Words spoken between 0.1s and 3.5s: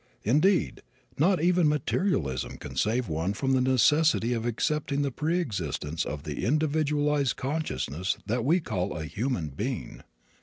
Indeed, not even materialism can save one